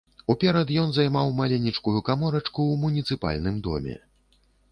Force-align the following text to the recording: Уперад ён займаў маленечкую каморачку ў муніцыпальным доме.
Уперад 0.33 0.71
ён 0.83 0.93
займаў 0.95 1.27
маленечкую 1.39 1.93
каморачку 2.09 2.61
ў 2.67 2.75
муніцыпальным 2.85 3.61
доме. 3.71 3.95